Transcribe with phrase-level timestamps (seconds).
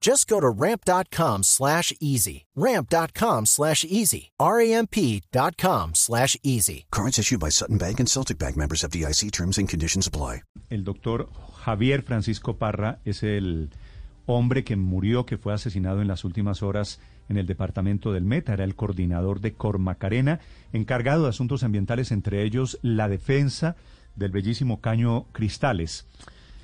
[0.00, 2.46] Just go to ramp.com slash easy.
[2.54, 4.30] Ramp.com slash easy.
[4.38, 6.86] R-A-M-P.com slash easy.
[6.90, 10.42] Cards issued by Sutton Bank and Celtic Bank members of DIC terms and conditions apply.
[10.70, 11.28] El doctor
[11.64, 13.70] Javier Francisco Parra es el
[14.26, 18.52] hombre que murió, que fue asesinado en las últimas horas en el departamento del Meta.
[18.52, 20.40] Era el coordinador de Cormacarena,
[20.72, 23.76] encargado de asuntos ambientales, entre ellos la defensa
[24.16, 26.06] del bellísimo caño Cristales.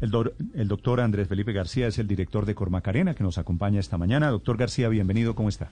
[0.00, 0.12] El,
[0.54, 4.30] el, doctor Andrés Felipe García es el director de Cormacarena que nos acompaña esta mañana.
[4.30, 5.70] Doctor García, bienvenido, ¿cómo está?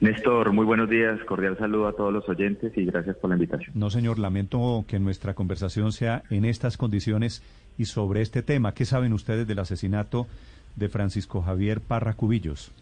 [0.00, 3.70] Néstor, muy buenos días, cordial saludo a todos los oyentes y gracias por la invitación.
[3.76, 7.40] No, señor, lamento que nuestra conversación sea en estas condiciones
[7.78, 8.74] y sobre este tema.
[8.74, 10.26] ¿Qué saben ustedes del asesinato
[10.74, 12.72] de Francisco Javier Parra Cubillos?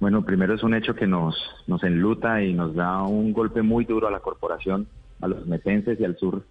[0.00, 3.84] Bueno, primero es un hecho que nos, nos enluta y nos da un golpe muy
[3.84, 4.86] duro a la corporación,
[5.20, 6.42] a los metenses y al sur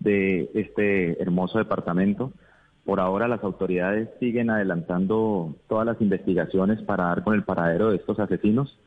[0.00, 2.32] de este hermoso departamento.
[2.84, 7.96] Por ahora las autoridades siguen adelantando todas las investigaciones para dar con el paradero de
[7.96, 8.78] estos asesinos.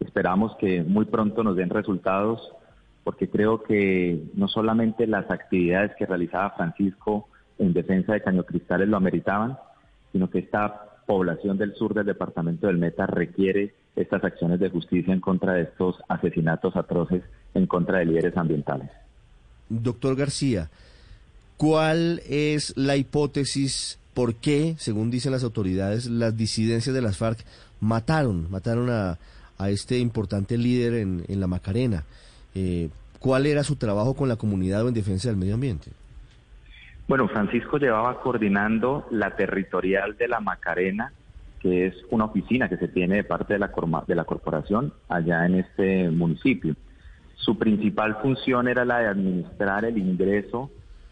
[0.00, 2.52] Esperamos que muy pronto nos den resultados
[3.02, 8.88] porque creo que no solamente las actividades que realizaba Francisco en defensa de Caño Cristales
[8.88, 9.58] lo ameritaban,
[10.12, 15.14] sino que esta población del sur del departamento del Meta requiere estas acciones de justicia
[15.14, 17.22] en contra de estos asesinatos atroces
[17.54, 18.90] en contra de líderes ambientales.
[19.68, 20.70] Doctor García,
[21.56, 27.38] ¿cuál es la hipótesis por qué, según dicen las autoridades, las disidencias de las FARC
[27.80, 29.18] mataron, mataron a,
[29.58, 32.04] a este importante líder en, en la Macarena?
[32.54, 35.90] Eh, ¿Cuál era su trabajo con la comunidad o en defensa del medio ambiente?
[37.08, 41.12] Bueno, Francisco llevaba coordinando la territorial de la Macarena,
[41.60, 43.72] que es una oficina que se tiene de parte de la,
[44.06, 46.76] de la corporación allá en este municipio.
[47.38, 50.70] Su principal función era la de administrar el ingreso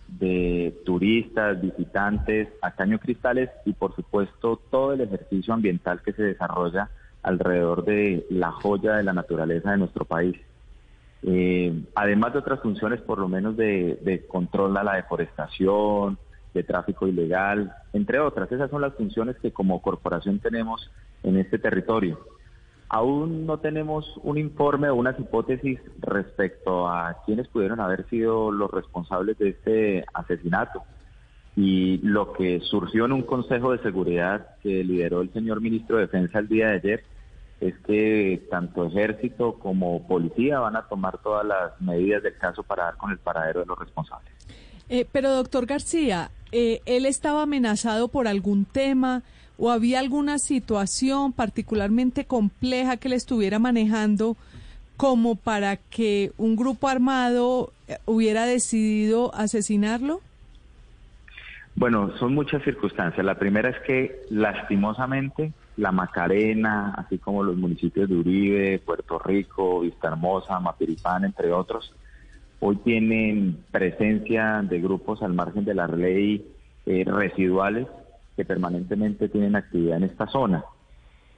[0.09, 6.91] de turistas, visitantes a Cristales y por supuesto todo el ejercicio ambiental que se desarrolla
[7.23, 10.37] alrededor de la joya de la naturaleza de nuestro país.
[11.23, 16.19] Eh, además de otras funciones, por lo menos de, de control a la deforestación,
[16.55, 18.51] de tráfico ilegal, entre otras.
[18.51, 20.91] Esas son las funciones que como corporación tenemos
[21.23, 22.19] en este territorio.
[22.89, 28.71] Aún no tenemos un informe o unas hipótesis respecto a quiénes pudieron haber sido los
[28.71, 30.83] responsables de este asesinato.
[31.57, 36.03] Y lo que surgió en un Consejo de Seguridad que lideró el señor ministro de
[36.03, 37.05] Defensa el día de ayer
[37.61, 42.85] es que tanto ejército como policía van a tomar todas las medidas del caso para
[42.85, 44.31] dar con el paradero de los responsables.
[44.89, 49.23] Eh, pero doctor García, eh, ¿él estaba amenazado por algún tema?
[49.59, 54.37] O había alguna situación particularmente compleja que le estuviera manejando
[54.97, 60.21] como para que un grupo armado eh, hubiera decidido asesinarlo?
[61.75, 63.25] Bueno, son muchas circunstancias.
[63.25, 69.81] La primera es que lastimosamente la Macarena, así como los municipios de Uribe, Puerto Rico,
[69.81, 71.93] Vista Hermosa, Mapiripán, entre otros,
[72.61, 76.47] hoy tienen presencia de grupos al margen de la ley
[76.87, 77.87] eh, residuales
[78.37, 80.65] que permanentemente tienen actividad en esta zona.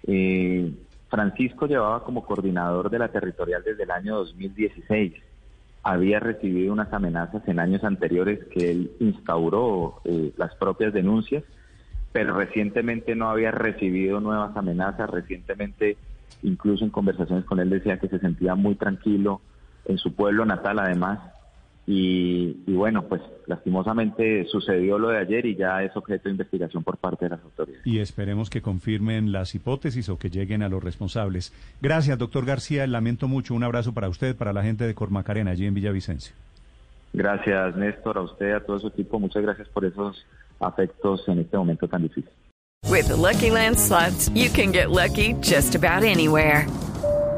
[0.06, 0.72] Eh,
[1.09, 5.14] Francisco llevaba como coordinador de la territorial desde el año 2016.
[5.82, 11.45] Había recibido unas amenazas en años anteriores que él instauró eh, las propias denuncias,
[12.12, 15.09] pero recientemente no había recibido nuevas amenazas.
[15.09, 15.97] Recientemente,
[16.42, 19.41] incluso en conversaciones con él, decía que se sentía muy tranquilo
[19.86, 21.21] en su pueblo natal, además,
[21.90, 26.98] y, bueno, pues lastimosamente sucedió lo de ayer y ya es objeto de investigación por
[26.98, 27.86] parte de las autoridades.
[27.86, 31.54] Y esperemos que confirmen las hipótesis o que lleguen a los responsables.
[31.80, 32.86] Gracias, doctor García.
[32.86, 33.54] Lamento mucho.
[33.54, 36.34] Un abrazo para usted, para la gente de Cormacarena, allí en Villavicencio.
[37.14, 39.18] Gracias, Néstor, a usted, a todo su equipo.
[39.18, 40.26] Muchas gracias por esos
[40.60, 42.30] afectos en este momento tan difícil.
[42.90, 46.66] With Lucky Land slots, you can get lucky just about anywhere.